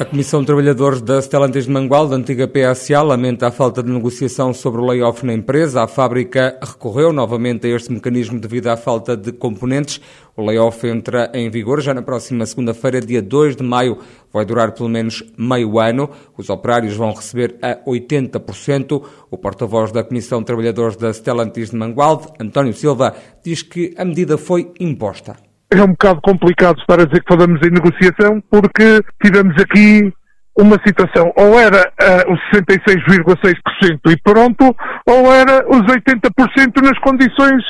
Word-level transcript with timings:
A 0.00 0.04
Comissão 0.06 0.40
de 0.40 0.46
Trabalhadores 0.46 1.02
da 1.02 1.20
Stellantis 1.20 1.66
de 1.66 1.70
Mangual, 1.70 2.08
da 2.08 2.16
antiga 2.16 2.48
PSA, 2.48 3.02
lamenta 3.02 3.48
a 3.48 3.50
falta 3.50 3.82
de 3.82 3.90
negociação 3.90 4.54
sobre 4.54 4.80
o 4.80 4.86
layoff 4.86 5.26
na 5.26 5.34
empresa. 5.34 5.82
A 5.82 5.86
fábrica 5.86 6.58
recorreu 6.58 7.12
novamente 7.12 7.66
a 7.66 7.76
este 7.76 7.92
mecanismo 7.92 8.40
devido 8.40 8.68
à 8.68 8.78
falta 8.78 9.14
de 9.14 9.30
componentes. 9.30 10.00
O 10.34 10.42
layoff 10.42 10.86
entra 10.86 11.30
em 11.34 11.50
vigor 11.50 11.82
já 11.82 11.92
na 11.92 12.00
próxima 12.00 12.46
segunda-feira, 12.46 12.98
dia 12.98 13.20
2 13.20 13.56
de 13.56 13.62
maio. 13.62 13.98
Vai 14.32 14.46
durar 14.46 14.72
pelo 14.72 14.88
menos 14.88 15.22
meio 15.36 15.78
ano. 15.78 16.08
Os 16.34 16.48
operários 16.48 16.96
vão 16.96 17.12
receber 17.12 17.56
a 17.60 17.76
80%. 17.84 19.02
O 19.30 19.36
porta-voz 19.36 19.92
da 19.92 20.02
Comissão 20.02 20.38
de 20.38 20.46
Trabalhadores 20.46 20.96
da 20.96 21.12
Stellantis 21.12 21.72
de 21.72 21.76
Mangualde, 21.76 22.26
António 22.40 22.72
Silva, 22.72 23.14
diz 23.44 23.62
que 23.62 23.92
a 23.98 24.04
medida 24.06 24.38
foi 24.38 24.72
imposta 24.80 25.49
é 25.72 25.82
um 25.82 25.88
bocado 25.88 26.20
complicado 26.20 26.80
estar 26.80 27.00
a 27.00 27.04
dizer 27.04 27.22
que 27.22 27.32
falamos 27.32 27.60
em 27.62 27.70
negociação, 27.70 28.42
porque 28.50 29.00
tivemos 29.22 29.54
aqui 29.62 30.12
uma 30.58 30.76
situação, 30.84 31.32
ou 31.36 31.58
era 31.58 31.78
uh, 31.78 32.32
os 32.32 32.40
66,6% 32.52 34.00
e 34.10 34.16
pronto, 34.22 34.76
ou 35.06 35.32
era 35.32 35.64
os 35.68 35.82
80% 35.82 36.82
nas 36.82 36.98
condições 36.98 37.62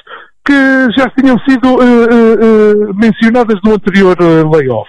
que 0.45 0.89
já 0.97 1.09
tinham 1.11 1.39
sido 1.41 1.75
uh, 1.75 2.91
uh, 2.91 2.95
mencionadas 2.95 3.61
no 3.63 3.75
anterior 3.75 4.17
layoff. 4.51 4.89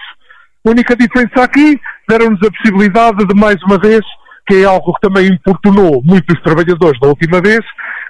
A 0.66 0.70
única 0.70 0.96
diferença 0.96 1.44
aqui, 1.44 1.78
deram-nos 2.08 2.40
a 2.42 2.50
possibilidade 2.50 3.26
de, 3.26 3.34
mais 3.34 3.62
uma 3.64 3.78
vez, 3.78 4.00
que 4.46 4.56
é 4.56 4.64
algo 4.64 4.94
que 4.94 5.06
também 5.06 5.28
importunou 5.28 6.02
muitos 6.04 6.40
trabalhadores 6.42 6.98
da 6.98 7.08
última 7.08 7.40
vez, 7.40 7.60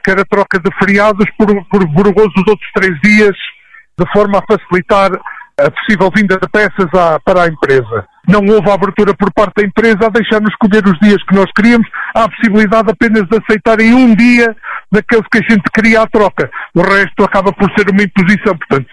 que 0.04 0.10
era 0.10 0.22
a 0.22 0.24
troca 0.24 0.60
de 0.60 0.70
feriados 0.78 1.26
por, 1.36 1.48
por, 1.66 1.84
dos 1.84 2.48
outros 2.48 2.70
três 2.74 2.98
dias 3.00 3.36
de 3.98 4.12
forma 4.12 4.38
a 4.38 4.42
facilitar 4.42 5.10
a 5.60 5.70
possível 5.70 6.10
vinda 6.14 6.38
de 6.38 6.48
peças 6.48 6.88
à, 6.94 7.20
para 7.20 7.42
a 7.42 7.48
empresa. 7.48 8.06
Não 8.26 8.40
houve 8.46 8.70
abertura 8.70 9.14
por 9.14 9.32
parte 9.32 9.54
da 9.56 9.66
empresa 9.66 10.06
a 10.06 10.08
deixar-nos 10.08 10.50
escolher 10.50 10.84
os 10.86 10.98
dias 11.00 11.22
que 11.24 11.34
nós 11.34 11.50
queríamos. 11.54 11.86
Há 12.14 12.24
a 12.24 12.28
possibilidade 12.28 12.90
apenas 12.90 13.28
de 13.28 13.38
aceitarem 13.38 13.94
um 13.94 14.14
dia 14.14 14.56
daqueles 14.90 15.26
que 15.30 15.38
a 15.38 15.42
gente 15.48 15.64
queria 15.74 16.02
à 16.02 16.06
troca. 16.06 16.50
O 16.74 16.82
resto 16.82 17.24
acaba 17.24 17.52
por 17.52 17.70
ser 17.76 17.90
uma 17.90 18.02
imposição. 18.02 18.56
Portanto, 18.56 18.88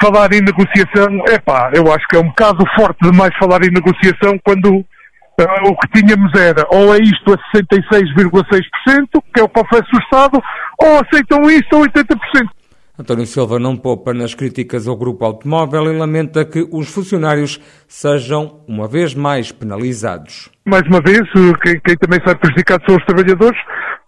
falar 0.00 0.32
em 0.32 0.40
negociação, 0.40 1.24
é 1.28 1.38
pá, 1.38 1.70
eu 1.74 1.92
acho 1.92 2.06
que 2.08 2.16
é 2.16 2.20
um 2.20 2.28
bocado 2.28 2.64
forte 2.76 2.98
demais 3.02 3.34
falar 3.38 3.62
em 3.64 3.70
negociação 3.70 4.38
quando 4.44 4.66
uh, 4.74 5.68
o 5.68 5.76
que 5.76 6.00
tínhamos 6.00 6.32
era 6.34 6.66
ou 6.70 6.94
é 6.94 6.98
isto 6.98 7.32
a 7.32 7.38
66,6%, 7.56 9.22
que 9.32 9.40
é 9.40 9.42
o 9.42 9.48
que 9.48 9.60
oferece 9.60 9.88
o 9.94 10.00
Estado, 10.00 10.42
ou 10.78 11.00
aceitam 11.00 11.48
isto 11.50 11.76
a 11.76 11.80
80%. 11.80 12.48
António 12.98 13.24
Silva 13.26 13.58
não 13.58 13.74
poupa 13.74 14.12
nas 14.12 14.34
críticas 14.34 14.86
ao 14.86 14.96
grupo 14.96 15.24
automóvel 15.24 15.90
e 15.90 15.98
lamenta 15.98 16.44
que 16.44 16.68
os 16.70 16.88
funcionários 16.92 17.58
sejam, 17.88 18.60
uma 18.68 18.86
vez 18.86 19.14
mais, 19.14 19.50
penalizados. 19.50 20.50
Mais 20.66 20.82
uma 20.86 21.00
vez, 21.00 21.22
quem, 21.62 21.80
quem 21.80 21.96
também 21.96 22.20
sai 22.24 22.34
prejudicado 22.34 22.84
são 22.86 22.96
os 22.96 23.04
trabalhadores, 23.06 23.58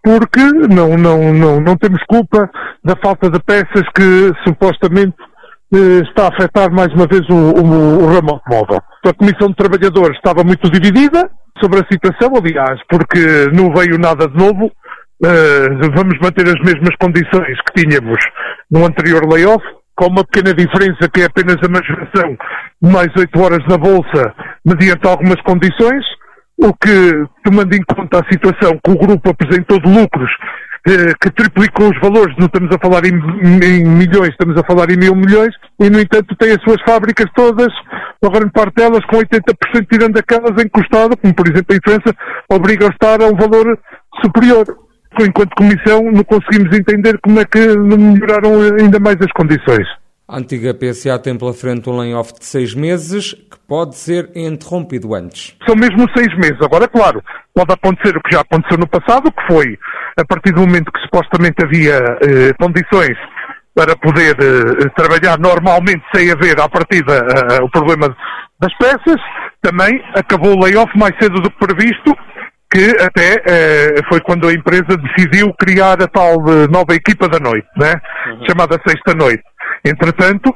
porque 0.02 0.42
não, 0.68 0.98
não, 0.98 1.32
não, 1.32 1.60
não 1.62 1.76
temos 1.78 2.02
culpa 2.06 2.50
da 2.84 2.94
falta 3.02 3.30
de 3.30 3.42
peças 3.42 3.88
que 3.94 4.32
supostamente 4.46 5.16
eh, 5.72 6.02
está 6.06 6.26
a 6.26 6.28
afetar 6.28 6.70
mais 6.70 6.92
uma 6.92 7.06
vez 7.06 7.22
o, 7.30 7.34
o, 7.34 8.04
o 8.04 8.06
ramo 8.06 8.34
automóvel. 8.34 8.82
A 9.06 9.14
Comissão 9.14 9.48
de 9.48 9.56
Trabalhadores 9.56 10.16
estava 10.16 10.44
muito 10.44 10.70
dividida 10.70 11.30
sobre 11.58 11.80
a 11.80 11.86
situação, 11.90 12.32
aliás, 12.36 12.80
porque 12.88 13.48
não 13.52 13.72
veio 13.72 13.98
nada 13.98 14.28
de 14.28 14.36
novo. 14.36 14.70
Uh, 15.24 15.90
vamos 15.96 16.18
manter 16.20 16.46
as 16.46 16.60
mesmas 16.60 16.94
condições 17.00 17.56
que 17.62 17.82
tínhamos 17.82 18.18
no 18.70 18.84
anterior 18.84 19.26
layoff, 19.26 19.64
com 19.96 20.08
uma 20.08 20.22
pequena 20.22 20.52
diferença 20.52 21.08
que 21.08 21.22
é 21.22 21.24
apenas 21.24 21.56
a 21.62 21.68
majoração 21.68 22.36
mais 22.82 23.08
8 23.16 23.40
horas 23.40 23.66
na 23.66 23.78
Bolsa, 23.78 24.34
mediante 24.66 25.06
algumas 25.06 25.40
condições, 25.40 26.04
o 26.58 26.74
que, 26.74 27.24
tomando 27.42 27.72
em 27.74 27.82
conta 27.82 28.20
a 28.20 28.30
situação 28.30 28.78
que 28.84 28.90
o 28.90 28.98
grupo 28.98 29.30
apresentou 29.30 29.80
de 29.80 29.88
lucros, 29.88 30.30
eh, 30.86 31.14
que 31.18 31.30
triplicou 31.30 31.90
os 31.90 31.98
valores, 32.02 32.36
não 32.36 32.44
estamos 32.44 32.70
a 32.74 32.78
falar 32.78 33.06
em, 33.06 33.14
em, 33.64 33.84
milhões, 33.86 34.28
estamos 34.28 34.60
a 34.60 34.66
falar 34.66 34.90
em 34.90 34.98
mil 34.98 35.14
milhões, 35.14 35.54
e 35.80 35.88
no 35.88 36.00
entanto 36.00 36.36
tem 36.36 36.50
as 36.52 36.62
suas 36.62 36.82
fábricas 36.82 37.30
todas, 37.34 37.72
uma 38.22 38.30
grande 38.30 38.52
parte 38.52 38.74
delas 38.74 39.04
com 39.06 39.16
80% 39.16 39.86
tirando 39.90 40.18
aquelas 40.18 40.62
encostadas, 40.62 41.16
como 41.22 41.34
por 41.34 41.46
exemplo 41.48 41.74
em 41.74 41.80
França, 41.82 42.14
obriga 42.50 42.88
a 42.88 42.90
estar 42.90 43.22
a 43.22 43.26
um 43.26 43.36
valor 43.36 43.78
superior 44.22 44.83
enquanto 45.22 45.54
comissão, 45.56 46.02
não 46.10 46.24
conseguimos 46.24 46.76
entender 46.76 47.18
como 47.20 47.40
é 47.40 47.44
que 47.44 47.58
melhoraram 47.58 48.60
ainda 48.78 48.98
mais 48.98 49.16
as 49.20 49.30
condições. 49.32 49.86
A 50.26 50.38
antiga 50.38 50.72
PSA 50.72 51.18
tem 51.18 51.36
pela 51.36 51.52
frente 51.52 51.88
um 51.90 51.98
layoff 51.98 52.32
de 52.32 52.46
seis 52.46 52.74
meses, 52.74 53.34
que 53.34 53.58
pode 53.68 53.94
ser 53.94 54.30
interrompido 54.34 55.14
antes. 55.14 55.54
São 55.66 55.76
mesmo 55.76 56.08
seis 56.16 56.34
meses. 56.38 56.56
Agora, 56.62 56.88
claro, 56.88 57.22
pode 57.54 57.72
acontecer 57.72 58.16
o 58.16 58.22
que 58.22 58.34
já 58.34 58.40
aconteceu 58.40 58.78
no 58.78 58.88
passado, 58.88 59.30
que 59.30 59.46
foi, 59.46 59.78
a 60.16 60.24
partir 60.24 60.52
do 60.52 60.62
momento 60.62 60.90
que 60.90 61.00
supostamente 61.02 61.62
havia 61.62 61.98
eh, 62.22 62.52
condições 62.58 63.18
para 63.74 63.94
poder 63.96 64.34
eh, 64.40 64.88
trabalhar 64.96 65.38
normalmente 65.38 66.02
sem 66.14 66.30
haver, 66.30 66.58
à 66.58 66.70
partida, 66.70 67.12
eh, 67.12 67.62
o 67.62 67.68
problema 67.68 68.16
das 68.58 68.72
peças, 68.78 69.20
também 69.60 70.02
acabou 70.14 70.56
o 70.56 70.64
layoff 70.64 70.90
mais 70.96 71.14
cedo 71.20 71.40
do 71.40 71.50
que 71.50 71.58
previsto 71.58 72.16
que 72.74 72.90
até 73.00 73.40
eh, 73.46 74.02
foi 74.08 74.20
quando 74.20 74.48
a 74.48 74.52
empresa 74.52 74.96
decidiu 74.96 75.54
criar 75.54 76.02
a 76.02 76.08
tal 76.08 76.34
eh, 76.48 76.66
nova 76.68 76.92
equipa 76.92 77.28
da 77.28 77.38
noite, 77.38 77.68
né? 77.76 77.94
Uhum. 78.26 78.46
chamada 78.50 78.80
Sexta 78.84 79.14
Noite. 79.14 79.44
Entretanto, 79.84 80.52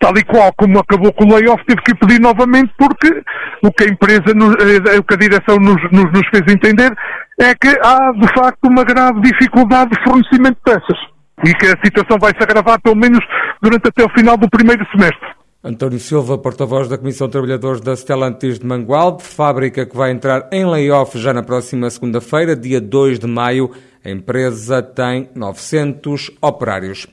tal 0.00 0.12
e 0.18 0.24
qual 0.24 0.52
como 0.56 0.80
acabou 0.80 1.12
com 1.12 1.26
o 1.26 1.32
layoff, 1.32 1.64
teve 1.64 1.80
que 1.82 1.94
pedir 1.94 2.20
novamente 2.20 2.72
porque 2.76 3.22
o 3.62 3.70
que 3.70 3.84
a 3.84 3.86
empresa, 3.86 4.24
eh, 4.26 4.98
o 4.98 5.04
que 5.04 5.14
a 5.14 5.18
direção 5.18 5.58
nos, 5.58 5.80
nos, 5.92 6.12
nos 6.12 6.26
fez 6.34 6.42
entender 6.52 6.92
é 7.40 7.54
que 7.54 7.68
há 7.84 8.12
de 8.16 8.26
facto 8.34 8.64
uma 8.64 8.82
grave 8.82 9.20
dificuldade 9.20 9.90
de 9.90 10.02
fornecimento 10.02 10.56
de 10.56 10.72
peças 10.72 10.98
e 11.46 11.54
que 11.54 11.66
a 11.66 11.78
situação 11.84 12.18
vai 12.20 12.32
se 12.32 12.42
agravar 12.42 12.80
pelo 12.80 12.96
menos 12.96 13.24
durante 13.62 13.86
até 13.86 14.04
o 14.04 14.10
final 14.10 14.36
do 14.36 14.50
primeiro 14.50 14.84
semestre. 14.90 15.39
António 15.62 16.00
Silva, 16.00 16.38
porta-voz 16.38 16.88
da 16.88 16.96
Comissão 16.96 17.26
de 17.26 17.32
Trabalhadores 17.32 17.82
da 17.82 17.94
Stellantis 17.94 18.58
de 18.58 18.64
Mangualde, 18.64 19.22
fábrica 19.22 19.84
que 19.84 19.94
vai 19.94 20.10
entrar 20.10 20.48
em 20.50 20.64
layoff 20.64 21.18
já 21.18 21.34
na 21.34 21.42
próxima 21.42 21.90
segunda-feira, 21.90 22.56
dia 22.56 22.80
2 22.80 23.18
de 23.18 23.26
maio. 23.26 23.70
A 24.02 24.08
empresa 24.08 24.82
tem 24.82 25.28
900 25.34 26.30
operários. 26.40 27.06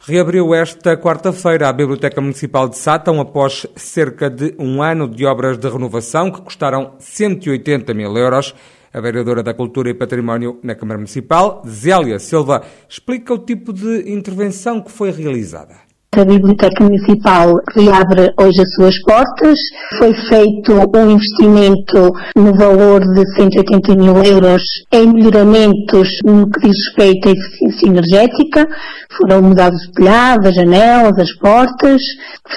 Reabriu 0.00 0.52
esta 0.52 0.96
quarta-feira 0.96 1.68
a 1.68 1.72
Biblioteca 1.72 2.20
Municipal 2.20 2.68
de 2.68 2.76
Sátão 2.76 3.20
após 3.20 3.68
cerca 3.76 4.28
de 4.28 4.52
um 4.58 4.82
ano 4.82 5.06
de 5.08 5.24
obras 5.24 5.56
de 5.56 5.68
renovação 5.68 6.28
que 6.28 6.42
custaram 6.42 6.94
180 6.98 7.94
mil 7.94 8.16
euros. 8.16 8.52
A 8.92 9.00
vereadora 9.00 9.44
da 9.44 9.54
Cultura 9.54 9.90
e 9.90 9.94
Património 9.94 10.58
na 10.60 10.74
Câmara 10.74 10.98
Municipal, 10.98 11.62
Zélia 11.64 12.18
Silva, 12.18 12.64
explica 12.88 13.32
o 13.32 13.38
tipo 13.38 13.72
de 13.72 14.12
intervenção 14.12 14.82
que 14.82 14.90
foi 14.90 15.12
realizada. 15.12 15.91
A 16.14 16.26
Biblioteca 16.26 16.84
Municipal 16.84 17.54
reabre 17.74 18.34
hoje 18.38 18.60
as 18.60 18.74
suas 18.74 19.00
portas. 19.00 19.58
Foi 19.96 20.12
feito 20.12 20.74
um 20.94 21.10
investimento 21.12 22.12
no 22.36 22.54
valor 22.54 23.00
de 23.00 23.24
180 23.34 23.96
mil 23.96 24.22
euros 24.22 24.62
em 24.92 25.10
melhoramentos 25.10 26.10
no 26.22 26.50
que 26.50 26.68
diz 26.68 26.76
respeito 26.84 27.30
à 27.30 27.32
eficiência 27.32 27.86
energética. 27.86 28.68
Foram 29.16 29.40
mudados 29.40 29.80
os 29.80 29.90
telhados, 29.92 30.48
as 30.48 30.54
janelas, 30.54 31.18
as 31.18 31.32
portas. 31.38 32.02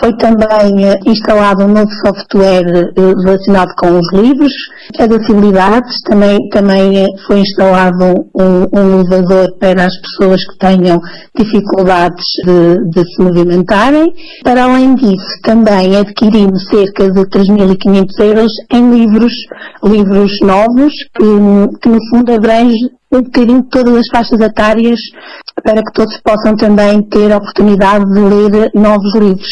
Foi 0.01 0.11
também 0.17 0.89
eh, 0.89 0.99
instalado 1.05 1.63
um 1.63 1.69
novo 1.69 1.91
software 2.05 2.65
eh, 2.67 3.13
relacionado 3.23 3.73
com 3.77 3.97
os 3.97 4.11
livros. 4.11 4.51
Acessibilidades, 4.99 6.01
também, 6.01 6.37
também 6.49 7.05
eh, 7.05 7.07
foi 7.25 7.39
instalado 7.39 8.27
um, 8.35 8.77
um 8.77 8.99
elevador 8.99 9.47
para 9.59 9.85
as 9.85 9.93
pessoas 10.01 10.45
que 10.45 10.57
tenham 10.57 10.99
dificuldades 11.37 12.25
de, 12.43 12.89
de 12.89 13.15
se 13.15 13.23
mover 13.23 13.44
alimentarem. 13.45 14.13
Para 14.43 14.63
além 14.63 14.95
disso, 14.95 15.41
também 15.43 15.95
adquirimos 15.95 16.67
cerca 16.67 17.11
de 17.11 17.21
3.500 17.21 18.19
euros 18.19 18.51
em 18.73 18.91
livros, 18.91 19.33
livros 19.83 20.31
novos, 20.41 20.93
que, 21.13 21.79
que 21.81 21.89
no 21.89 21.99
fundo 22.09 22.33
abrange 22.33 22.75
um 23.11 23.21
bocadinho 23.21 23.63
todas 23.63 23.95
as 23.95 24.07
faixas 24.11 24.41
etárias 24.41 24.99
para 25.63 25.81
que 25.81 25.93
todos 25.93 26.17
possam 26.21 26.55
também 26.55 27.01
ter 27.03 27.31
a 27.31 27.37
oportunidade 27.37 28.05
de 28.05 28.19
ler 28.19 28.71
novos 28.73 29.13
livros. 29.15 29.47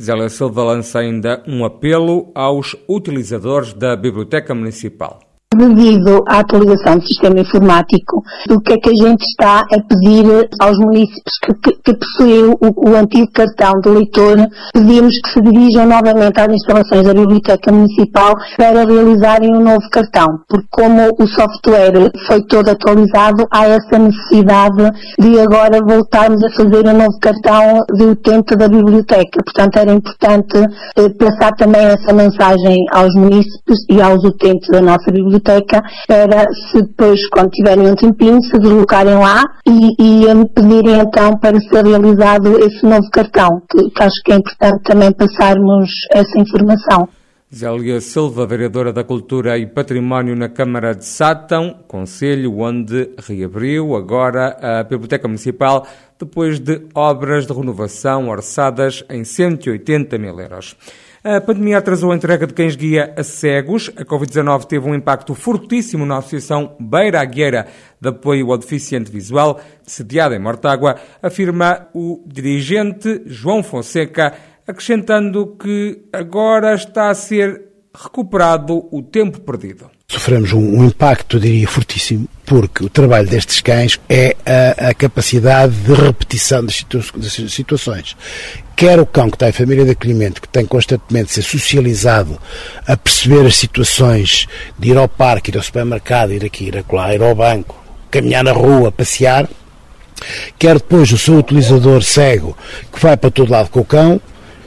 Zélia 0.00 0.28
Silva 0.28 0.62
lança 0.62 1.00
ainda 1.00 1.42
um 1.46 1.64
apelo 1.64 2.30
aos 2.34 2.76
utilizadores 2.88 3.72
da 3.72 3.96
Biblioteca 3.96 4.54
Municipal. 4.54 5.27
Devido 5.56 6.22
à 6.28 6.40
atualização 6.40 6.98
do 6.98 7.06
sistema 7.06 7.40
informático, 7.40 8.22
do 8.46 8.60
que 8.60 8.74
é 8.74 8.76
que 8.76 8.90
a 8.90 8.94
gente 8.94 9.22
está 9.22 9.60
a 9.60 9.80
pedir 9.88 10.26
aos 10.60 10.76
municípios 10.78 11.38
que, 11.42 11.54
que, 11.54 11.72
que 11.82 11.94
possuem 11.96 12.44
o, 12.44 12.90
o, 12.90 12.94
antigo 12.94 13.30
cartão 13.32 13.72
de 13.80 13.88
leitor, 13.88 14.36
pedimos 14.74 15.14
que 15.22 15.30
se 15.30 15.40
dirijam 15.40 15.86
novamente 15.86 16.38
às 16.38 16.52
instalações 16.52 17.04
da 17.04 17.14
Biblioteca 17.14 17.72
Municipal 17.72 18.34
para 18.58 18.84
realizarem 18.84 19.56
um 19.56 19.64
novo 19.64 19.88
cartão, 19.90 20.26
porque 20.48 20.66
como 20.70 21.08
o 21.18 21.26
software 21.26 22.10
foi 22.26 22.42
todo 22.44 22.68
atualizado, 22.68 23.46
há 23.50 23.66
essa 23.66 23.98
necessidade 23.98 24.90
de 25.18 25.40
agora 25.40 25.80
voltarmos 25.80 26.44
a 26.44 26.50
fazer 26.50 26.86
um 26.86 26.98
novo 26.98 27.18
cartão 27.22 27.80
de 27.96 28.04
utente 28.04 28.54
da 28.54 28.68
biblioteca. 28.68 29.42
Portanto, 29.42 29.76
era 29.78 29.92
importante 29.92 30.58
eh, 30.96 31.08
passar 31.18 31.52
também 31.56 31.86
essa 31.86 32.12
mensagem 32.12 32.76
aos 32.92 33.14
municípios 33.14 33.78
e 33.88 34.00
aos 34.02 34.22
utentes 34.24 34.68
da 34.68 34.82
nossa 34.82 35.10
biblioteca 35.10 35.37
biblioteca 35.38 35.82
para, 36.06 36.46
se 36.70 36.82
depois, 36.82 37.28
quando 37.28 37.50
tiverem 37.50 37.88
um 37.88 37.94
tempinho, 37.94 38.42
se 38.42 38.58
deslocarem 38.58 39.14
lá 39.14 39.44
e, 39.66 39.94
e 39.98 40.46
pedirem 40.54 41.00
então 41.00 41.36
para 41.38 41.58
ser 41.60 41.84
realizado 41.84 42.58
esse 42.58 42.84
novo 42.84 43.08
cartão, 43.10 43.62
que, 43.70 43.90
que 43.90 44.02
acho 44.02 44.22
que 44.24 44.32
é 44.32 44.36
importante 44.36 44.82
também 44.84 45.12
passarmos 45.12 45.90
essa 46.12 46.38
informação. 46.38 47.08
Zélia 47.54 47.98
Silva, 48.02 48.46
vereadora 48.46 48.92
da 48.92 49.02
Cultura 49.02 49.56
e 49.56 49.66
Património 49.66 50.36
na 50.36 50.50
Câmara 50.50 50.94
de 50.94 51.06
Sátão, 51.06 51.76
conselho 51.88 52.58
onde 52.58 53.08
reabriu 53.26 53.96
agora 53.96 54.54
a 54.60 54.82
Biblioteca 54.82 55.26
Municipal 55.26 55.86
depois 56.20 56.58
de 56.58 56.82
obras 56.94 57.46
de 57.46 57.54
renovação 57.54 58.28
orçadas 58.28 59.02
em 59.08 59.24
180 59.24 60.18
mil 60.18 60.38
euros. 60.38 60.76
A 61.24 61.40
pandemia 61.40 61.78
atrasou 61.78 62.12
a 62.12 62.16
entrega 62.16 62.46
de 62.46 62.54
cães-guia 62.54 63.12
a 63.16 63.24
cegos. 63.24 63.90
A 63.96 64.04
Covid-19 64.04 64.66
teve 64.66 64.88
um 64.88 64.94
impacto 64.94 65.34
fortíssimo 65.34 66.06
na 66.06 66.18
Associação 66.18 66.76
Beira 66.78 67.20
Agueira 67.20 67.66
de 68.00 68.08
Apoio 68.08 68.52
ao 68.52 68.58
Deficiente 68.58 69.10
Visual, 69.10 69.60
sediada 69.82 70.36
em 70.36 70.38
Mortágua, 70.38 70.94
afirma 71.20 71.88
o 71.92 72.22
dirigente 72.24 73.22
João 73.26 73.64
Fonseca, 73.64 74.32
acrescentando 74.64 75.56
que 75.56 76.04
agora 76.12 76.72
está 76.74 77.10
a 77.10 77.14
ser 77.14 77.64
recuperado 77.92 78.86
o 78.92 79.02
tempo 79.02 79.40
perdido. 79.40 79.97
Sofremos 80.10 80.54
um, 80.54 80.78
um 80.78 80.86
impacto, 80.86 81.38
diria, 81.38 81.68
fortíssimo, 81.68 82.26
porque 82.46 82.82
o 82.82 82.88
trabalho 82.88 83.28
destes 83.28 83.60
cães 83.60 84.00
é 84.08 84.34
a, 84.46 84.88
a 84.88 84.94
capacidade 84.94 85.74
de 85.74 85.92
repetição 85.92 86.64
das, 86.64 86.82
das 87.14 87.52
situações. 87.52 88.16
Quer 88.74 88.98
o 88.98 89.04
cão 89.04 89.28
que 89.28 89.36
está 89.36 89.50
em 89.50 89.52
família 89.52 89.84
de 89.84 89.90
acolhimento, 89.90 90.40
que 90.40 90.48
tem 90.48 90.64
constantemente 90.64 91.26
de 91.26 91.32
ser 91.34 91.42
socializado 91.42 92.40
a 92.86 92.96
perceber 92.96 93.44
as 93.46 93.56
situações 93.56 94.46
de 94.78 94.88
ir 94.88 94.96
ao 94.96 95.10
parque, 95.10 95.50
ir 95.50 95.58
ao 95.58 95.62
supermercado, 95.62 96.32
ir 96.32 96.42
aqui, 96.42 96.68
ir 96.68 96.78
acolá, 96.78 97.14
ir 97.14 97.22
ao 97.22 97.34
banco, 97.34 97.76
caminhar 98.10 98.42
na 98.42 98.52
rua, 98.52 98.90
passear, 98.90 99.46
quer 100.58 100.76
depois 100.76 101.12
o 101.12 101.18
seu 101.18 101.36
utilizador 101.36 102.02
cego 102.02 102.56
que 102.90 102.98
vai 102.98 103.14
para 103.14 103.30
todo 103.30 103.52
lado 103.52 103.68
com 103.68 103.80
o 103.80 103.84
cão, 103.84 104.18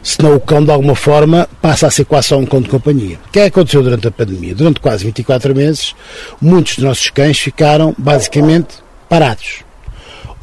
senão 0.04 0.36
o 0.36 0.40
cão 0.40 0.64
de 0.64 0.72
alguma 0.72 0.96
forma 0.96 1.48
passa 1.62 1.88
a 1.88 1.92
ser 1.92 2.06
quase 2.06 2.30
só 2.30 2.38
um 2.38 2.46
cão 2.46 2.62
de 2.62 2.70
companhia. 2.70 3.20
O 3.28 3.32
que 3.32 3.40
é 3.40 3.44
que 3.44 3.60
aconteceu 3.60 3.84
durante 3.84 4.08
a 4.08 4.12
pandemia? 4.12 4.56
Durante 4.56 4.80
quase 4.80 5.06
24 5.06 5.56
meses, 5.56 5.96
muitos 6.42 6.76
dos 6.76 6.86
nossos 6.86 7.10
cães 7.10 7.40
ficaram 7.40 7.96
basicamente 7.98 8.76
parados 9.08 9.64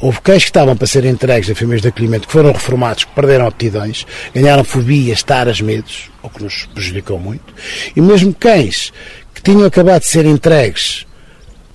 Houve 0.01 0.21
cães 0.21 0.43
que 0.43 0.49
estavam 0.49 0.77
para 0.77 0.87
ser 0.87 1.03
entregues 1.03 1.49
a 1.49 1.55
famílias 1.55 1.81
de 1.81 1.89
acolhimento 1.89 2.25
que 2.25 2.31
foram 2.31 2.53
reformados, 2.53 3.03
que 3.03 3.11
perderam 3.11 3.45
aptidões, 3.45 4.05
ganharam 4.33 4.63
fobias, 4.63 5.21
taras, 5.23 5.59
medos, 5.59 6.09
o 6.23 6.29
que 6.29 6.41
nos 6.41 6.65
prejudicou 6.73 7.19
muito. 7.19 7.53
E 7.93 7.99
mesmo 7.99 8.33
cães 8.33 8.93
que 9.33 9.41
tinham 9.41 9.65
acabado 9.65 9.99
de 9.99 10.07
ser 10.07 10.25
entregues 10.25 11.05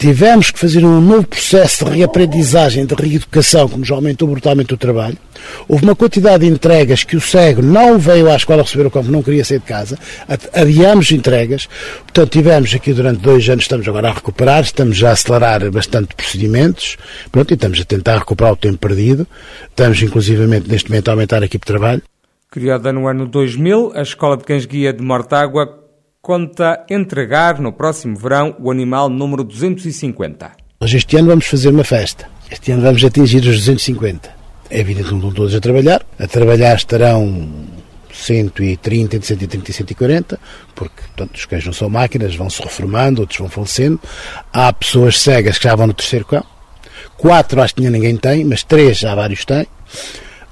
tivemos 0.04 0.50
que 0.50 0.58
fazer 0.58 0.84
um 0.84 1.00
novo 1.00 1.26
processo 1.26 1.82
de 1.86 1.92
reaprendizagem, 1.92 2.84
de 2.84 2.94
reeducação, 2.94 3.66
que 3.66 3.78
nos 3.78 3.90
aumentou 3.90 4.28
brutalmente 4.28 4.74
o 4.74 4.76
trabalho. 4.76 5.16
Houve 5.66 5.82
uma 5.82 5.96
quantidade 5.96 6.44
de 6.44 6.52
entregas 6.52 7.04
que 7.04 7.16
o 7.16 7.20
cego 7.22 7.62
não 7.62 7.98
veio 7.98 8.30
à 8.30 8.36
escola 8.36 8.62
receber 8.62 8.86
o 8.86 8.90
campo, 8.90 9.10
não 9.10 9.22
queria 9.22 9.42
sair 9.42 9.60
de 9.60 9.64
casa. 9.64 9.98
Adiamos 10.52 11.10
entregas. 11.10 11.70
Portanto, 12.02 12.30
tivemos 12.30 12.74
aqui 12.74 12.92
durante 12.92 13.22
dois 13.22 13.48
anos, 13.48 13.64
estamos 13.64 13.88
agora 13.88 14.10
a 14.10 14.12
recuperar, 14.12 14.62
estamos 14.62 15.02
a 15.02 15.12
acelerar 15.12 15.70
bastante 15.70 16.14
procedimentos. 16.14 16.98
Pronto, 17.32 17.52
e 17.52 17.54
estamos 17.54 17.80
a 17.80 17.84
tentar 17.86 18.18
recuperar 18.18 18.52
o 18.52 18.56
tempo 18.56 18.76
perdido. 18.76 19.26
Estamos, 19.70 20.02
inclusivamente, 20.02 20.68
neste 20.68 20.90
momento, 20.90 21.08
a 21.08 21.12
aumentar 21.12 21.42
a 21.42 21.46
equipe 21.46 21.64
de 21.64 21.72
trabalho. 21.72 22.02
Criada 22.50 22.92
no 22.92 23.08
ano 23.08 23.26
2000, 23.26 23.92
a 23.94 24.02
Escola 24.02 24.36
de 24.36 24.44
Cães 24.44 24.66
Guia 24.66 24.92
de 24.92 25.02
Mortágua 25.02 25.83
conta 26.24 26.82
entregar 26.88 27.60
no 27.60 27.70
próximo 27.70 28.16
verão 28.16 28.56
o 28.58 28.70
animal 28.70 29.10
número 29.10 29.44
250. 29.44 30.52
Hoje 30.80 30.96
este 30.96 31.18
ano 31.18 31.28
vamos 31.28 31.46
fazer 31.46 31.68
uma 31.68 31.84
festa. 31.84 32.26
Este 32.50 32.72
ano 32.72 32.80
vamos 32.80 33.04
atingir 33.04 33.40
os 33.40 33.58
250. 33.58 34.30
É 34.70 34.80
evidente 34.80 35.08
que 35.08 35.10
não 35.10 35.18
estão 35.18 35.34
todos 35.34 35.54
a 35.54 35.60
trabalhar. 35.60 36.02
A 36.18 36.26
trabalhar 36.26 36.76
estarão 36.76 37.46
130, 38.10 39.16
entre 39.16 39.28
130 39.28 39.70
e 39.70 39.74
140, 39.74 40.40
porque 40.74 41.02
portanto, 41.02 41.36
os 41.36 41.44
cães 41.44 41.66
não 41.66 41.74
são 41.74 41.90
máquinas, 41.90 42.34
vão 42.34 42.48
se 42.48 42.62
reformando, 42.62 43.20
outros 43.20 43.38
vão 43.38 43.50
falecendo. 43.50 44.00
Há 44.50 44.72
pessoas 44.72 45.20
cegas 45.20 45.58
que 45.58 45.64
já 45.64 45.76
vão 45.76 45.88
no 45.88 45.94
terceiro 45.94 46.24
cão. 46.24 46.44
Quatro 47.18 47.60
acho 47.60 47.74
que 47.74 47.82
ninguém 47.82 48.16
tem, 48.16 48.44
mas 48.46 48.62
três 48.62 48.96
já 48.96 49.14
vários 49.14 49.44
têm. 49.44 49.66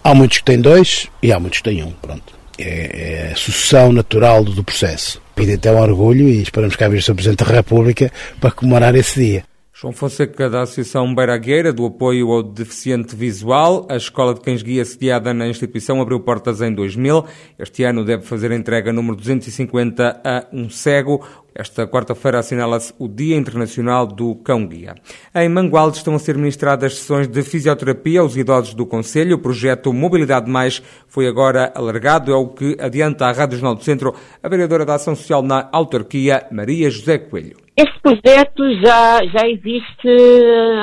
Há 0.04 0.14
muitos 0.14 0.36
que 0.36 0.44
têm 0.44 0.60
dois 0.60 1.08
e 1.22 1.32
há 1.32 1.40
muitos 1.40 1.60
que 1.60 1.70
têm 1.70 1.82
um. 1.82 1.92
Pronto. 1.92 2.34
É, 2.58 3.28
é 3.28 3.32
a 3.32 3.36
sucessão 3.36 3.90
natural 3.90 4.44
do 4.44 4.62
processo. 4.62 5.21
E 5.36 5.52
até 5.52 5.72
um 5.72 5.80
orgulho 5.80 6.28
e 6.28 6.42
esperamos 6.42 6.76
que 6.76 6.84
o 6.84 7.02
Sr. 7.02 7.14
Presidente 7.14 7.44
da 7.44 7.52
República 7.52 8.10
para 8.40 8.50
comemorar 8.50 8.94
esse 8.94 9.20
dia. 9.20 9.51
João 9.82 9.92
Fonseca, 9.92 10.48
da 10.48 10.62
Associação 10.62 11.12
Beiragueira, 11.12 11.72
do 11.72 11.84
apoio 11.84 12.30
ao 12.30 12.40
deficiente 12.40 13.16
visual. 13.16 13.84
A 13.90 13.96
Escola 13.96 14.32
de 14.32 14.40
Cães 14.40 14.62
Guia, 14.62 14.84
sediada 14.84 15.34
na 15.34 15.48
instituição, 15.48 16.00
abriu 16.00 16.20
portas 16.20 16.60
em 16.60 16.72
2000. 16.72 17.24
Este 17.58 17.82
ano 17.82 18.04
deve 18.04 18.22
fazer 18.22 18.52
entrega 18.52 18.92
número 18.92 19.16
250 19.16 20.20
a 20.24 20.46
um 20.52 20.70
cego. 20.70 21.26
Esta 21.52 21.84
quarta-feira 21.84 22.38
assinala-se 22.38 22.94
o 22.96 23.08
Dia 23.08 23.36
Internacional 23.36 24.06
do 24.06 24.36
Cão 24.36 24.64
Guia. 24.64 24.94
Em 25.34 25.48
Mangualde 25.48 25.96
estão 25.96 26.14
a 26.14 26.18
ser 26.20 26.36
ministradas 26.36 26.98
sessões 26.98 27.26
de 27.26 27.42
fisioterapia 27.42 28.20
aos 28.20 28.36
idosos 28.36 28.74
do 28.74 28.86
Conselho. 28.86 29.34
O 29.34 29.40
projeto 29.40 29.92
Mobilidade 29.92 30.48
Mais 30.48 30.80
foi 31.08 31.26
agora 31.26 31.72
alargado, 31.74 32.32
é 32.32 32.36
o 32.36 32.46
que 32.46 32.76
adianta 32.80 33.26
a 33.26 33.32
Rádio 33.32 33.58
Jornal 33.58 33.74
do 33.74 33.82
Centro 33.82 34.14
a 34.40 34.48
vereadora 34.48 34.86
da 34.86 34.94
Ação 34.94 35.16
Social 35.16 35.42
na 35.42 35.68
autarquia, 35.72 36.46
Maria 36.52 36.88
José 36.88 37.18
Coelho. 37.18 37.56
Este 37.74 38.00
projeto 38.00 38.62
já, 38.84 39.24
já 39.24 39.48
existe 39.48 40.08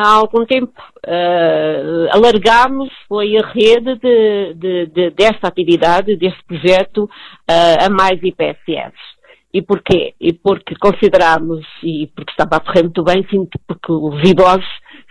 há 0.03 0.09
algum 0.09 0.43
tempo. 0.45 0.73
Uh, 1.05 2.09
alargámos, 2.11 2.89
foi 3.07 3.37
a 3.37 3.47
rede 3.47 3.95
de, 3.99 4.53
de, 4.55 4.85
de, 4.87 5.09
desta 5.11 5.47
atividade, 5.47 6.15
deste 6.15 6.43
projeto, 6.45 7.03
uh, 7.03 7.85
a 7.85 7.89
mais 7.89 8.19
IPSS. 8.23 8.93
E 9.53 9.61
porquê? 9.61 10.15
E 10.19 10.33
porque 10.33 10.75
consideramos, 10.75 11.63
e 11.83 12.07
porque 12.15 12.31
estava 12.31 12.55
a 12.55 12.59
correr 12.59 12.83
muito 12.83 13.03
bem, 13.03 13.23
porque 13.67 13.91
os 13.91 14.27
idosos 14.27 14.65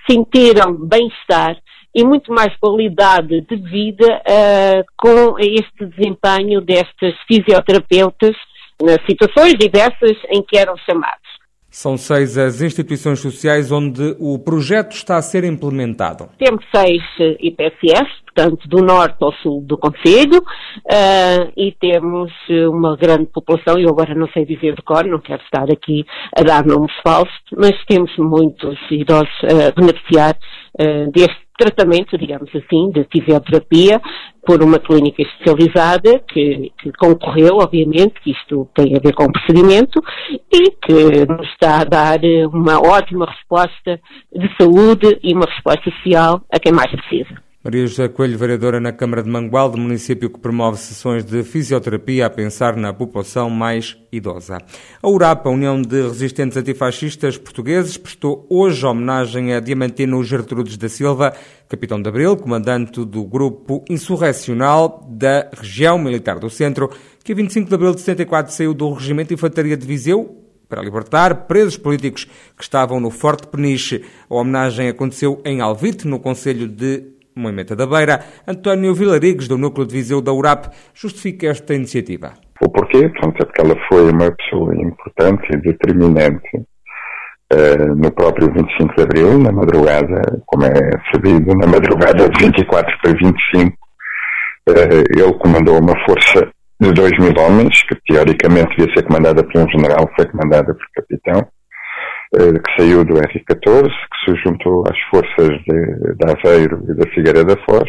sentiram 0.08 0.74
bem-estar 0.74 1.56
e 1.94 2.04
muito 2.04 2.32
mais 2.32 2.54
qualidade 2.56 3.40
de 3.42 3.56
vida 3.56 4.20
uh, 4.20 4.84
com 4.96 5.38
este 5.38 5.86
desempenho 5.86 6.60
destes 6.60 7.14
fisioterapeutas 7.26 8.36
nas 8.80 8.98
situações 9.08 9.54
diversas 9.54 10.16
em 10.30 10.42
que 10.42 10.56
eram 10.56 10.76
chamados. 10.78 11.27
São 11.70 11.96
seis 11.96 12.38
as 12.38 12.62
instituições 12.62 13.20
sociais 13.20 13.70
onde 13.70 14.16
o 14.18 14.38
projeto 14.38 14.92
está 14.92 15.16
a 15.16 15.22
ser 15.22 15.44
implementado. 15.44 16.28
Temos 16.38 16.64
seis 16.74 17.02
IPSS, 17.40 18.08
portanto, 18.24 18.66
do 18.68 18.82
norte 18.82 19.16
ao 19.20 19.32
sul 19.34 19.62
do 19.62 19.76
Conselho, 19.76 20.38
uh, 20.38 21.52
e 21.56 21.72
temos 21.78 22.32
uma 22.70 22.96
grande 22.96 23.26
população, 23.26 23.78
eu 23.78 23.90
agora 23.90 24.14
não 24.14 24.28
sei 24.28 24.46
dizer 24.46 24.74
de 24.74 24.82
cor, 24.82 25.04
não 25.04 25.20
quero 25.20 25.42
estar 25.42 25.70
aqui 25.70 26.06
a 26.36 26.42
dar 26.42 26.64
nomes 26.64 26.92
falsos, 27.06 27.34
mas 27.56 27.72
temos 27.86 28.16
muitos 28.16 28.78
idosos 28.90 29.28
a 29.44 29.78
beneficiar 29.78 30.36
uh, 30.80 31.10
deste 31.12 31.48
tratamento, 31.58 32.16
digamos 32.16 32.48
assim, 32.54 32.90
de 32.92 33.04
fisioterapia 33.12 34.00
por 34.48 34.62
uma 34.62 34.78
clínica 34.78 35.20
especializada 35.20 36.20
que, 36.20 36.72
que, 36.80 36.90
concorreu, 36.92 37.58
obviamente, 37.58 38.18
que 38.22 38.30
isto 38.30 38.66
tem 38.74 38.96
a 38.96 38.98
ver 38.98 39.12
com 39.12 39.24
o 39.24 39.32
procedimento 39.32 40.02
e 40.50 40.70
que 40.70 41.26
nos 41.26 41.46
está 41.48 41.82
a 41.82 41.84
dar 41.84 42.18
uma 42.50 42.80
ótima 42.80 43.26
resposta 43.26 44.00
de 44.34 44.48
saúde 44.56 45.18
e 45.22 45.34
uma 45.34 45.44
resposta 45.44 45.90
social 45.90 46.40
a 46.50 46.58
quem 46.58 46.72
mais 46.72 46.90
precisa. 46.90 47.47
Maria 47.62 47.88
José 47.88 48.06
Coelho, 48.06 48.38
vereadora 48.38 48.78
na 48.78 48.92
Câmara 48.92 49.20
de 49.20 49.28
Mangualde, 49.28 49.80
município 49.80 50.30
que 50.30 50.38
promove 50.38 50.78
sessões 50.78 51.24
de 51.24 51.42
fisioterapia 51.42 52.26
a 52.26 52.30
pensar 52.30 52.76
na 52.76 52.92
população 52.92 53.50
mais 53.50 53.98
idosa. 54.12 54.58
A 55.02 55.08
URAPA, 55.08 55.50
União 55.50 55.82
de 55.82 56.02
Resistentes 56.02 56.56
Antifascistas 56.56 57.36
Portugueses, 57.36 57.96
prestou 57.96 58.46
hoje 58.48 58.86
homenagem 58.86 59.54
a 59.54 59.58
Diamantino 59.58 60.22
Gertrudes 60.22 60.76
da 60.76 60.88
Silva, 60.88 61.34
capitão 61.68 62.00
de 62.00 62.08
Abril, 62.08 62.36
comandante 62.36 63.04
do 63.04 63.24
grupo 63.24 63.84
insurrecional 63.90 65.04
da 65.10 65.50
região 65.52 65.98
militar 65.98 66.38
do 66.38 66.48
Centro, 66.48 66.88
que 67.24 67.32
a 67.32 67.34
25 67.34 67.68
de 67.68 67.74
Abril 67.74 67.92
de 67.92 68.02
74 68.02 68.52
saiu 68.52 68.72
do 68.72 68.92
Regimento 68.92 69.34
Infantaria 69.34 69.76
de 69.76 69.84
Viseu 69.84 70.44
para 70.68 70.80
libertar 70.80 71.48
presos 71.48 71.76
políticos 71.76 72.24
que 72.56 72.62
estavam 72.62 73.00
no 73.00 73.10
Forte 73.10 73.48
Peniche. 73.48 74.04
A 74.30 74.34
homenagem 74.36 74.88
aconteceu 74.88 75.42
em 75.44 75.60
Alvite, 75.60 76.06
no 76.06 76.20
Conselho 76.20 76.68
de 76.68 77.17
Moimenta 77.38 77.76
da 77.76 77.86
Beira. 77.86 78.20
António 78.46 78.94
Vilarigues, 78.94 79.48
do 79.48 79.56
Núcleo 79.56 79.86
de 79.86 79.94
Viseu 79.94 80.20
da 80.20 80.32
URAP, 80.32 80.66
justifica 80.94 81.46
esta 81.46 81.74
iniciativa. 81.74 82.34
O 82.60 82.68
porquê? 82.68 83.08
Portanto, 83.08 83.42
é 83.42 83.44
porque 83.44 83.60
ela 83.60 83.76
foi 83.88 84.10
uma 84.10 84.30
pessoa 84.32 84.74
importante 84.74 85.46
e 85.52 85.56
determinante 85.58 86.56
uh, 87.52 87.94
no 87.96 88.10
próprio 88.10 88.52
25 88.52 88.94
de 88.96 89.02
Abril, 89.02 89.38
na 89.38 89.52
madrugada, 89.52 90.42
como 90.46 90.64
é 90.64 90.90
sabido, 91.12 91.54
na 91.54 91.66
madrugada 91.66 92.28
de 92.28 92.44
24 92.44 92.98
para 93.02 93.12
25, 93.12 93.76
uh, 94.68 94.72
ele 95.16 95.38
comandou 95.38 95.78
uma 95.78 95.94
força 96.04 96.50
de 96.80 96.92
2 96.92 97.10
mil 97.18 97.34
homens, 97.38 97.82
que 97.82 97.96
teoricamente 98.06 98.76
devia 98.76 98.94
ser 98.94 99.02
comandada 99.04 99.42
por 99.44 99.60
um 99.60 99.68
general, 99.68 100.08
foi 100.16 100.26
comandada 100.26 100.74
por 100.74 100.86
capitão, 100.94 101.46
que 102.30 102.76
saiu 102.76 103.04
do 103.04 103.16
R-14, 103.16 103.88
que 103.88 104.30
se 104.30 104.36
juntou 104.42 104.84
às 104.86 104.98
forças 105.10 105.58
de, 105.64 106.14
de 106.14 106.30
Aveiro 106.30 106.82
e 106.88 106.94
da 106.94 107.10
Figueira 107.10 107.44
da 107.44 107.56
Foz, 107.64 107.88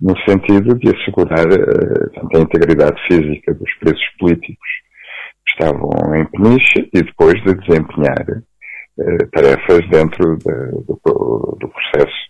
no 0.00 0.14
sentido 0.28 0.78
de 0.78 0.90
assegurar 0.90 1.46
uh, 1.46 2.36
a 2.36 2.38
integridade 2.38 3.00
física 3.08 3.54
dos 3.54 3.72
presos 3.80 4.04
políticos 4.18 4.68
que 5.46 5.52
estavam 5.52 5.90
em 6.14 6.26
Peniche 6.26 6.90
e 6.92 7.02
depois 7.02 7.34
de 7.44 7.54
desempenhar 7.54 8.26
uh, 8.28 9.30
tarefas 9.32 9.88
dentro 9.88 10.36
de, 10.36 10.54
do, 10.86 11.58
do, 11.58 11.68
processo 11.68 12.26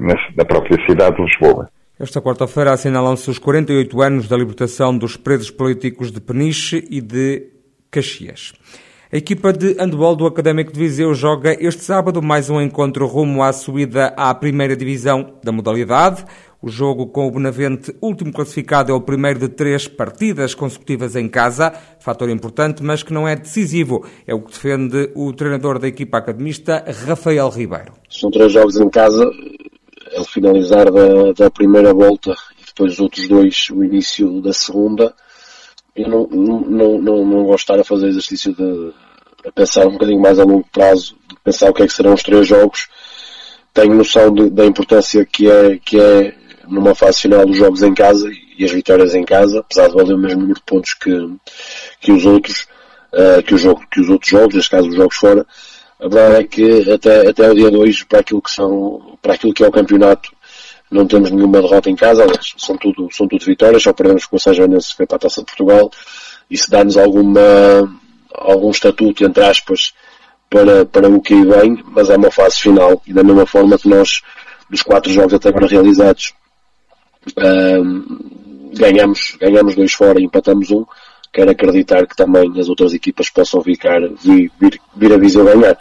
na, 0.00 0.14
na 0.36 0.44
própria 0.44 0.76
cidade 0.86 1.16
de 1.16 1.22
Lisboa. 1.22 1.68
Esta 1.98 2.20
quarta-feira 2.22 2.72
assinalam-se 2.72 3.28
os 3.28 3.38
48 3.38 4.00
anos 4.00 4.28
da 4.28 4.36
libertação 4.36 4.96
dos 4.96 5.16
presos 5.16 5.50
políticos 5.50 6.12
de 6.12 6.20
Peniche 6.20 6.86
e 6.90 7.00
de 7.00 7.48
Caxias. 7.90 8.52
A 9.12 9.16
equipa 9.16 9.52
de 9.52 9.72
handball 9.72 10.14
do 10.14 10.24
Académico 10.24 10.72
de 10.72 10.78
Viseu 10.78 11.12
joga 11.14 11.56
este 11.58 11.82
sábado 11.82 12.22
mais 12.22 12.48
um 12.48 12.60
encontro 12.60 13.08
rumo 13.08 13.42
à 13.42 13.52
subida 13.52 14.14
à 14.16 14.32
primeira 14.32 14.76
divisão 14.76 15.34
da 15.42 15.50
modalidade. 15.50 16.24
O 16.62 16.68
jogo 16.68 17.08
com 17.08 17.26
o 17.26 17.30
Benavente, 17.32 17.92
último 18.00 18.32
classificado, 18.32 18.92
é 18.92 18.94
o 18.94 19.00
primeiro 19.00 19.40
de 19.40 19.48
três 19.48 19.88
partidas 19.88 20.54
consecutivas 20.54 21.16
em 21.16 21.28
casa, 21.28 21.72
fator 21.98 22.30
importante, 22.30 22.84
mas 22.84 23.02
que 23.02 23.12
não 23.12 23.26
é 23.26 23.34
decisivo. 23.34 24.06
É 24.28 24.32
o 24.32 24.40
que 24.40 24.52
defende 24.52 25.10
o 25.16 25.32
treinador 25.32 25.80
da 25.80 25.88
equipa 25.88 26.18
academista, 26.18 26.84
Rafael 27.04 27.48
Ribeiro. 27.48 27.94
São 28.08 28.30
três 28.30 28.52
jogos 28.52 28.76
em 28.76 28.88
casa, 28.88 29.28
é 30.12 30.20
o 30.20 30.24
finalizar 30.24 30.88
da, 30.88 31.32
da 31.32 31.50
primeira 31.50 31.92
volta 31.92 32.30
e 32.62 32.64
depois 32.64 32.92
os 32.92 33.00
outros 33.00 33.26
dois, 33.26 33.70
o 33.70 33.82
início 33.82 34.40
da 34.40 34.52
segunda 34.52 35.12
eu 36.02 36.08
não, 36.08 36.26
não, 36.26 36.98
não, 36.98 37.26
não, 37.26 37.44
gosto 37.44 37.66
de 37.66 37.72
estar 37.72 37.80
a 37.80 37.84
fazer 37.84 38.08
exercício 38.08 38.54
de 38.54 38.92
a 39.46 39.52
pensar 39.52 39.86
um 39.86 39.92
bocadinho 39.92 40.20
mais 40.20 40.38
a 40.38 40.44
longo 40.44 40.66
prazo, 40.70 41.16
de 41.28 41.36
pensar 41.42 41.70
o 41.70 41.74
que 41.74 41.82
é 41.82 41.86
que 41.86 41.92
serão 41.92 42.14
os 42.14 42.22
três 42.22 42.46
jogos. 42.46 42.88
Tenho 43.72 43.94
noção 43.94 44.32
de, 44.32 44.50
da 44.50 44.66
importância 44.66 45.24
que 45.24 45.50
é, 45.50 45.78
que 45.78 45.98
é 45.98 46.34
numa 46.68 46.94
fase 46.94 47.20
final 47.20 47.46
dos 47.46 47.56
jogos 47.56 47.82
em 47.82 47.94
casa 47.94 48.30
e 48.56 48.64
as 48.64 48.70
vitórias 48.70 49.14
em 49.14 49.24
casa, 49.24 49.60
apesar 49.60 49.88
de 49.88 49.94
valer 49.94 50.14
o 50.14 50.18
mesmo 50.18 50.40
número 50.40 50.58
de 50.58 50.64
pontos 50.64 50.94
que, 50.94 51.10
que 52.00 52.12
os 52.12 52.26
outros, 52.26 52.66
uh, 53.12 53.42
que, 53.42 53.54
o 53.54 53.58
jogo, 53.58 53.82
que 53.90 54.00
os 54.00 54.08
outros 54.08 54.30
jogos, 54.30 54.54
neste 54.54 54.70
caso 54.70 54.88
os 54.88 54.94
jogos 54.94 55.16
fora. 55.16 55.46
A 55.98 56.08
verdade 56.08 56.34
é 56.36 56.44
que 56.44 56.92
até, 56.92 57.28
até 57.28 57.50
o 57.50 57.54
dia 57.54 57.70
2, 57.70 58.04
para 58.04 58.20
aquilo 58.20 58.42
que 58.42 58.50
são, 58.50 59.18
para 59.20 59.34
aquilo 59.34 59.52
que 59.52 59.64
é 59.64 59.68
o 59.68 59.72
campeonato, 59.72 60.30
não 60.90 61.06
temos 61.06 61.30
nenhuma 61.30 61.62
derrota 61.62 61.88
em 61.88 61.96
casa, 61.96 62.24
aliás, 62.24 62.54
são 62.58 62.76
tudo, 62.76 63.08
são 63.12 63.28
tudo 63.28 63.44
vitórias, 63.44 63.82
só 63.82 63.92
perdemos 63.92 64.26
com 64.26 64.36
o 64.36 64.40
São 64.40 64.52
Joanense 64.52 64.90
que 64.90 64.96
foi 64.96 65.06
para 65.06 65.16
a 65.16 65.20
Taça 65.20 65.40
de 65.40 65.46
Portugal. 65.46 65.90
Isso 66.50 66.68
dá-nos 66.68 66.96
alguma, 66.96 67.40
algum 68.34 68.70
estatuto, 68.70 69.24
entre 69.24 69.44
aspas, 69.44 69.92
para, 70.48 70.84
para 70.84 71.08
o 71.08 71.20
que 71.20 71.34
vem, 71.44 71.82
mas 71.86 72.10
é 72.10 72.16
uma 72.16 72.30
fase 72.30 72.56
final. 72.56 73.00
E 73.06 73.12
da 73.12 73.22
mesma 73.22 73.46
forma 73.46 73.78
que 73.78 73.88
nós, 73.88 74.20
dos 74.68 74.82
quatro 74.82 75.12
jogos 75.12 75.34
até 75.34 75.48
agora 75.48 75.68
realizados, 75.68 76.34
um, 77.36 78.18
ganhamos, 78.74 79.36
ganhamos 79.40 79.76
dois 79.76 79.92
fora 79.92 80.20
e 80.20 80.24
empatamos 80.24 80.72
um. 80.72 80.84
Quero 81.32 81.52
acreditar 81.52 82.04
que 82.08 82.16
também 82.16 82.58
as 82.58 82.68
outras 82.68 82.92
equipas 82.92 83.30
possam 83.30 83.62
ficar, 83.62 84.00
vir, 84.00 84.50
vir, 84.60 84.80
vir 84.96 85.12
a 85.12 85.16
Viseu 85.16 85.44
ganhar. 85.44 85.78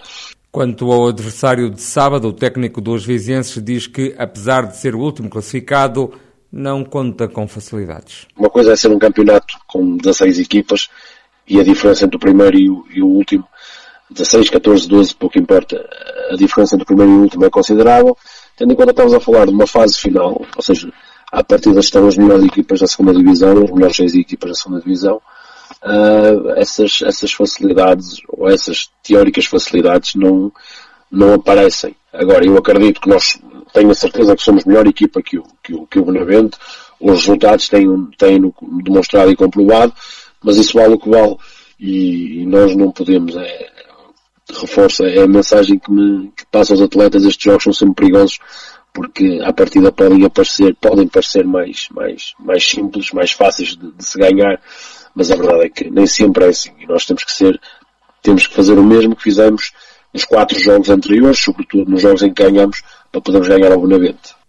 Quanto 0.52 0.92
ao 0.92 1.08
adversário 1.08 1.70
de 1.70 1.82
sábado, 1.82 2.30
o 2.30 2.34
técnico 2.34 2.82
dos 2.82 3.06
vizienses 3.06 3.64
diz 3.64 3.86
que, 3.86 4.16
apesar 4.18 4.66
de 4.66 4.78
ser 4.78 4.96
o 4.96 5.00
último 5.00 5.30
classificado, 5.30 6.12
não 6.52 6.84
conta 6.84 7.28
com 7.28 7.48
facilidades. 7.48 8.26
Uma 8.36 8.50
coisa 8.50 8.74
é 8.74 8.76
ser 8.76 8.90
um 8.90 8.98
campeonato 8.98 9.56
com 9.68 9.96
16 9.98 10.40
equipas 10.40 10.90
e 11.48 11.60
a 11.60 11.64
diferença 11.64 12.06
entre 12.06 12.18
o 12.18 12.20
primeiro 12.20 12.58
e 12.58 12.68
o, 12.68 12.84
e 12.92 13.02
o 13.02 13.08
último, 13.08 13.48
16, 14.10 14.50
14, 14.50 14.88
12, 14.88 15.16
pouco 15.16 15.38
importa, 15.38 15.88
a 16.32 16.36
diferença 16.36 16.76
entre 16.76 16.84
o 16.84 16.88
primeiro 16.88 17.12
e 17.12 17.16
o 17.16 17.22
último 17.22 17.46
é 17.46 17.50
considerável, 17.52 18.18
tendo 18.58 18.74
em 18.74 18.76
conta 18.76 18.88
que 18.88 19.02
estamos 19.02 19.14
a 19.14 19.20
falar 19.20 19.46
de 19.46 19.52
uma 19.52 19.68
fase 19.68 20.00
final, 20.00 20.44
ou 20.56 20.62
seja, 20.64 20.92
à 21.32 21.44
partida 21.44 21.80
estão 21.80 22.08
as 22.08 22.18
melhores 22.18 22.46
equipas 22.46 22.80
da 22.80 22.88
segunda 22.88 23.14
divisão, 23.14 23.64
as 23.64 23.72
melhores 23.72 23.96
seis 23.96 24.16
equipas 24.16 24.50
da 24.50 24.56
segunda 24.56 24.82
divisão, 24.82 25.22
uh, 25.84 26.52
essas, 26.56 27.02
essas 27.04 27.32
facilidades, 27.32 28.18
ou 28.28 28.50
essas 28.50 28.90
teóricas 29.04 29.46
facilidades 29.46 30.16
não, 30.16 30.52
não 31.12 31.34
aparecem. 31.34 31.96
Agora, 32.14 32.46
eu 32.46 32.58
acredito 32.58 33.02
que 33.02 33.10
nós, 33.10 33.40
tenho 33.74 33.92
a 33.92 33.96
certeza 33.96 34.36
que 34.36 34.44
somos 34.44 34.66
melhor 34.66 34.88
equipa 34.88 35.22
que 35.22 35.38
o, 35.38 35.44
que 35.64 35.74
o, 35.74 35.86
que 35.86 36.00
o 36.00 36.06
Benavente, 36.06 36.58
os 37.00 37.20
resultados 37.20 37.70
têm, 37.70 37.88
têm 38.18 38.54
demonstrado 38.84 39.32
e 39.32 39.36
comprovado, 39.36 39.94
mas 40.44 40.58
isso 40.58 40.78
vale 40.78 40.96
o 40.96 41.00
que 41.00 41.10
vale, 41.10 41.38
e, 41.80 42.42
e 42.42 42.46
nós 42.46 42.76
não 42.76 42.92
podemos, 42.92 43.36
é, 43.36 43.70
reforça, 44.50 45.06
é 45.06 45.22
a 45.22 45.28
mensagem 45.28 45.78
que 45.78 45.92
me 45.92 46.32
que 46.36 46.46
passa 46.52 46.74
aos 46.74 46.82
atletas, 46.82 47.24
estes 47.24 47.44
jogos 47.44 47.64
são 47.64 47.74
sempre 47.74 47.96
perigosos, 47.96 48.40
porque 48.94 49.40
à 49.44 49.54
partida 49.54 49.92
podem 49.92 50.26
aparecer, 50.26 50.76
podem 50.76 51.08
parecer 51.08 51.46
mais, 51.46 51.88
mais, 51.92 52.34
mais 52.40 52.68
simples, 52.68 53.12
mais 53.12 53.32
fáceis 53.32 53.76
de, 53.76 53.92
de 53.92 54.04
se 54.04 54.18
ganhar, 54.18 54.60
mas 55.16 55.32
a 55.32 55.36
verdade 55.36 55.66
é 55.66 55.70
que 55.70 55.90
nem 55.90 56.08
sempre 56.08 56.46
é 56.46 56.50
assim. 56.50 56.72
E 56.80 56.86
nós 56.86 57.06
temos 57.06 57.24
que 57.24 57.34
ser, 57.34 57.60
temos 58.22 58.48
que 58.48 58.56
fazer 58.56 58.78
o 58.78 58.84
mesmo 58.84 59.16
que 59.16 59.24
fizemos 59.24 59.72
nos 60.14 60.26
quatro 60.26 60.60
jogos 60.60 60.90
anteriores, 60.90 61.40
sobretudo 61.40 61.90
nos 61.90 62.02
jogos 62.02 62.24
em 62.24 62.34
que 62.34 62.44
ganhamos, 62.44 62.82
para 63.12 63.22
podermos 63.22 63.48
ganhar 63.48 63.72
ao 63.72 63.82
Benavente. 63.82 64.40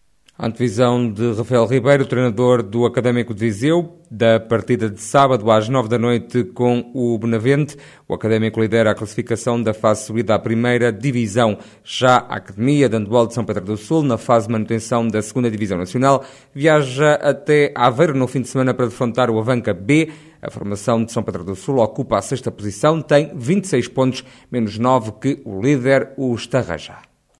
A 0.42 0.46
antevisão 0.46 1.12
de 1.12 1.34
Rafael 1.34 1.66
Ribeiro, 1.66 2.06
treinador 2.06 2.62
do 2.62 2.86
Académico 2.86 3.34
de 3.34 3.40
Viseu, 3.40 4.00
da 4.10 4.40
partida 4.40 4.88
de 4.88 4.98
sábado 4.98 5.50
às 5.50 5.68
nove 5.68 5.86
da 5.86 5.98
noite 5.98 6.44
com 6.44 6.90
o 6.94 7.18
Benavente. 7.18 7.76
O 8.08 8.14
Académico 8.14 8.58
lidera 8.58 8.90
a 8.90 8.94
classificação 8.94 9.62
da 9.62 9.74
fase 9.74 10.06
subida 10.06 10.34
à 10.34 10.38
primeira 10.38 10.90
divisão. 10.90 11.58
Já 11.84 12.16
a 12.16 12.36
Academia 12.36 12.88
de 12.88 12.96
Handball 12.96 13.26
de 13.26 13.34
São 13.34 13.44
Pedro 13.44 13.66
do 13.66 13.76
Sul, 13.76 14.02
na 14.02 14.16
fase 14.16 14.46
de 14.46 14.52
manutenção 14.54 15.06
da 15.06 15.20
segunda 15.20 15.50
divisão 15.50 15.76
nacional, 15.76 16.24
viaja 16.54 17.16
até 17.16 17.70
Aveiro 17.76 18.16
no 18.16 18.26
fim 18.26 18.40
de 18.40 18.48
semana 18.48 18.72
para 18.72 18.86
defrontar 18.86 19.28
o 19.28 19.38
Avanca 19.38 19.74
B. 19.74 20.10
A 20.42 20.50
formação 20.50 21.04
de 21.04 21.12
São 21.12 21.22
Pedro 21.22 21.44
do 21.44 21.54
Sul 21.54 21.78
ocupa 21.78 22.16
a 22.16 22.22
sexta 22.22 22.50
posição, 22.50 23.02
tem 23.02 23.30
26 23.34 23.88
pontos, 23.88 24.24
menos 24.50 24.78
9 24.78 25.12
que 25.20 25.42
o 25.44 25.60
líder, 25.60 26.14
o 26.16 26.34
Estarraja. 26.34 27.09